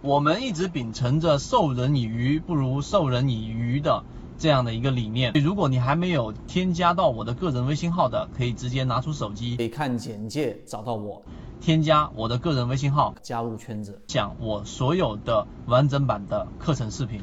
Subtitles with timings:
[0.00, 4.04] 我们一直秉承着授人以鱼不如授人以渔的
[4.38, 5.32] 这样的一个理念。
[5.42, 11.20] 如果你还没有添加到我的个人微信号的，可以直接拿出手机，可以看简介找到我，
[11.60, 17.20] 添加我的个人微信号，加入圈子，讲我所有的完整版的课程视频。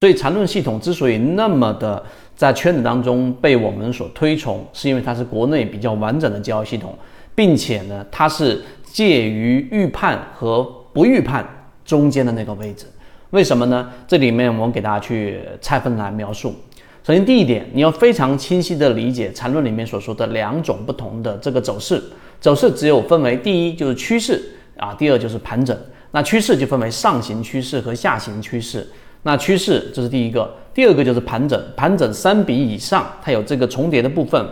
[0.00, 2.02] 所以缠论系统之所以那么的
[2.34, 6.96] 在圈子当中被我们所推崇，是因为它是国内比较完整的交易系统，
[7.34, 10.62] 并且呢，它是介于预判和
[10.94, 11.46] 不预判。
[11.84, 12.86] 中间的那个位置，
[13.30, 13.90] 为什么呢？
[14.06, 16.54] 这里面我给大家去拆分来描述。
[17.02, 22.02] 首先，第一点，你要非常清晰的理解缠论里面所说的两种不同的这个走势。
[22.40, 24.42] 走势只有分为第一就是趋势
[24.78, 25.76] 啊，第二就是盘整。
[26.12, 28.86] 那趋势就分为上行趋势和下行趋势。
[29.22, 31.62] 那趋势这是第一个，第二个就是盘整。
[31.76, 34.46] 盘整三笔以上，它有这个重叠的部分，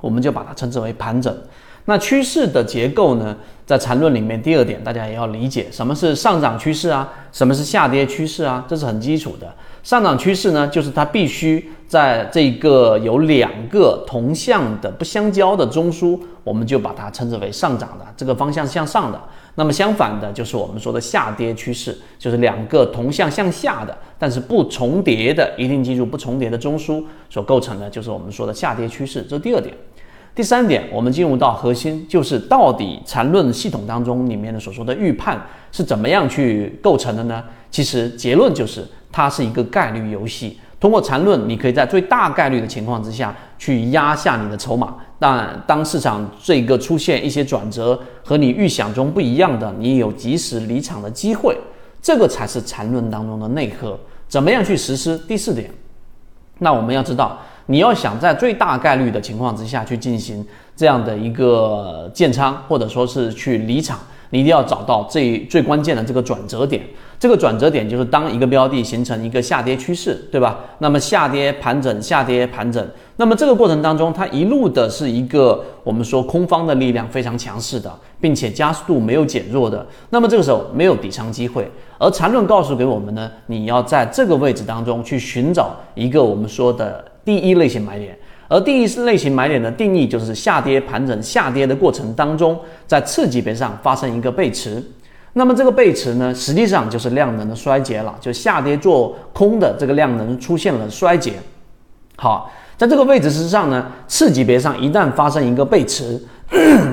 [0.00, 1.36] 我们就把它称之为盘整。
[1.86, 3.36] 那趋势的结构呢？
[3.64, 9.52] 在缠论里面，第二点大家也要理解什么是上涨趋势啊，什么是下跌趋势啊，这是很基础的。
[9.82, 19.20] 上涨趋势呢，就是它必须在这个有两个同向的不相交的中枢，我们就把它称之为上涨的，这个方向向上的。
[19.56, 29.22] 那么相反的，就是我们说的下跌趋势，就是两个同向向下的，但是不重叠的，一定记住不重叠的中枢所构成的，就是我们说的下跌趋势。
[29.22, 29.74] 这是第二点。
[30.36, 35.40] 第三点，我们进入到核心，就是到底缠论系统当中里面的所说的预判
[35.72, 37.42] 是怎么样去构成的呢？
[37.70, 40.60] 其实结论就是它是一个概率游戏。
[40.78, 51.56] 通过缠论，你可以在最大概率的情况之下去压下你的筹码，但当市场这个出现一些转折和你预想中不一样的，你有及时离场的机会。
[52.02, 53.98] 这个才是缠论当中的内核。
[54.28, 55.16] 怎么样去实施？
[55.26, 55.70] 第四点，
[56.58, 57.38] 那我们要知道。
[57.66, 63.98] 你要想在最大概率的情况之下去进行这样的一个建仓，或者说是去离场，
[64.30, 66.82] 你一定要找到最最关键的这个转折点。
[67.18, 70.60] 这个转折点就是当一个标的形成一个下跌趋势，对吧？
[70.78, 77.90] 那么下跌盘整，下跌盘整，那么这个过程当中，它一路的是一个我们说空方的力量非常强势的，
[78.20, 79.84] 并且加速度没有减弱的。
[80.10, 81.68] 那么这个时候没有底仓机会，
[81.98, 87.02] 而缠论告诉给我们呢，你要在这个位置当中去寻找一个我们说的。
[87.26, 88.16] 第一类型买点，
[88.46, 92.56] 而第一类型买点的定义就是下跌盘整下跌的过程当中，
[92.86, 94.80] 在次级别上发生一个背驰，
[95.32, 101.32] 那么这个背驰呢，实际上就是量能的衰竭了，就下跌做空的这个量能出现了衰竭。
[102.14, 106.22] 好，在这个位置之上呢，次级别上一旦发生一个背驰，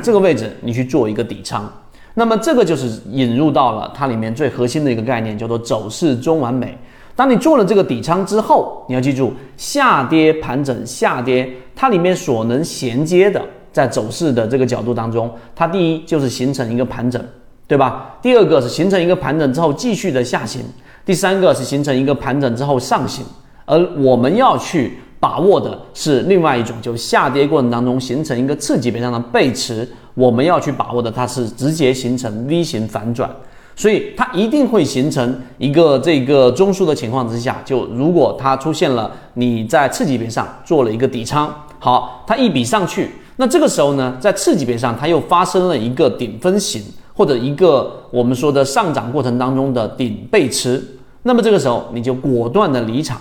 [0.01, 1.71] 这个位置你去做一个底仓，
[2.15, 6.75] 那么这个就是引入到了它里面最核心的一个概念，叫做走势中完美。
[7.15, 13.39] 当你做了这个底仓之后，你要记住，下跌盘整下跌，它里面所能衔接的，
[13.71, 17.23] 在走势的这个角度当中，它第一就是形成一个盘整，
[17.67, 18.15] 对吧？
[18.21, 20.61] 第二个是形成一个盘整之后继续的下行，
[21.05, 23.23] 第三个是形成一个盘整之后上行，
[23.65, 33.29] 而我们要去把握的是另外一种，就下跌过程当中形成一个次级别上的背驰，我们要去把握的它是直接形成 V 型反转。
[33.75, 46.83] 所以它一定会形成一个这个中枢的情况之下，就如果它出现了你在次级别上做了一个底仓，好，它一笔上去，那这个时候呢，在次级别上它又发生了一个顶分型
[47.15, 50.81] 或者一个我们说的上涨过程当中的顶背驰，
[51.23, 53.19] 那么这个时候你就果断的离场，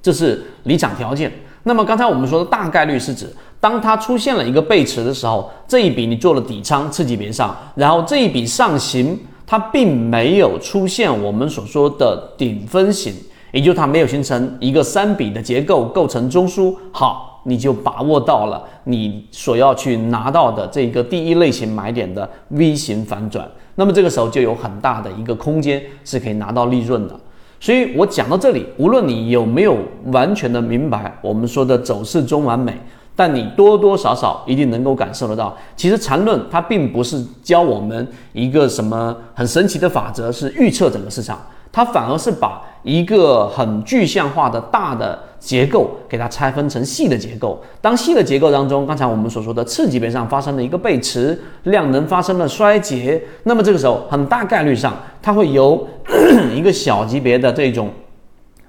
[0.00, 1.32] 这是离场条件。
[1.64, 3.26] 那么刚才我们说的大概率是指，
[3.58, 9.18] 当它出现了一个背驰的时候，这一笔你做了底仓次级别上，然后这一笔上行。
[9.46, 13.12] 它并没有出现我们所说的顶分型，
[13.52, 16.74] 也就它没有形成一个三笔的结构构成中枢。
[16.92, 23.46] 好，你就把握到了你所要去拿到的这个第一类型买点的 V 型反转。
[23.74, 27.20] 那么这个时候就有很大的一个空间是可以拿到利润的。
[27.60, 32.72] 所以我讲到这里，无论你有没有完全的明白我们说的走势中完美。
[33.16, 41.40] 但你多多少少一定能够感受得到，其实缠论它并不是教我们一个什么很神奇的法则，是预测整个市场，
[41.70, 47.62] 它反而是把一个很具象化的大的结构给它拆分成细的结构。
[47.80, 55.86] 当细的结构当中，刚才我们所说的次级别上发生了一个背驰，量能发生了衰竭，那么这个时候很大概率上它会由
[56.52, 57.90] 一个小级别的这种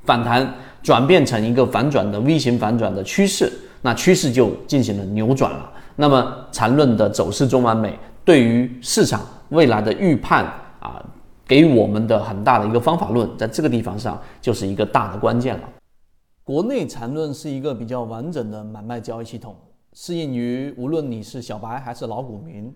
[0.04, 0.54] 反弹
[0.84, 3.52] 转变成一个反转的 V 型反转的趋势。
[3.86, 5.72] 那趋势就进行了扭转了。
[5.96, 10.44] 那么缠论的走势中完美，对于市场未来的预判
[10.80, 11.00] 啊，
[11.46, 15.70] 给我们的很大的一个方法论，在这个地方上就是一个大的关键了。
[16.44, 19.56] 国内缠论是一个比较完整的买卖交易系统，
[19.94, 22.76] 适应于无论你是小白还是老股民，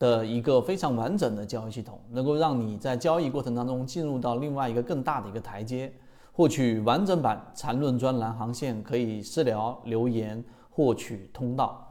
[0.00, 5.92] 的一个非常完整的交易系统，能够让你在交易过程当中进入到另外一个更大的一个台阶。
[6.38, 11.87] 获取完整版缠论专栏航线，可以私聊留言获取通道。